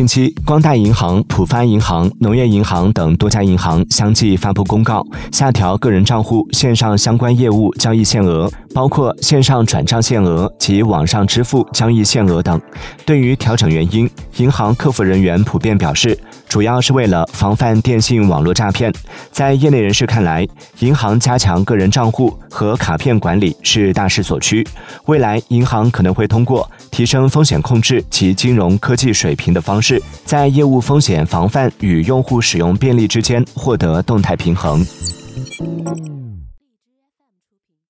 [0.00, 12.58] 近期，光大银行、浦发银行、农业银行等多家银行相继发布公告，下调个人账户线上相关业务交易限额，包括线上转账限额及网上支付交易限额等。
[13.04, 14.08] 对于调整原因，
[14.38, 16.18] 银行客服人员普遍表示，
[16.50, 18.92] 主要是为了防范电信网络诈骗。
[19.30, 20.46] 在业内人士看来，
[20.80, 24.66] 银行加强个人账户和卡片管理是大势所趋，
[25.06, 34.84] 未来银行可能会通过提升风险控制及金融科技水平的方式，在业务风险防范与用户使用便利之间获得动态平衡。